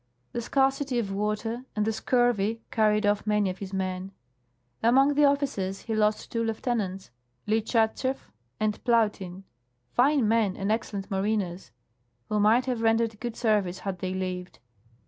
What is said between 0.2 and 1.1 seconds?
The scarcity